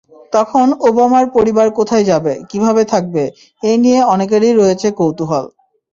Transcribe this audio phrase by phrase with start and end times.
[0.33, 5.45] তখন ওবামার পরিবার কোথায় যাবে, কীভাবে থাকবে—এই নিয়ে অনেকেরই রয়েছে কৌতূহল।